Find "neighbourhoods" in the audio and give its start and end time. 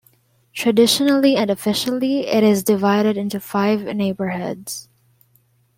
3.83-4.89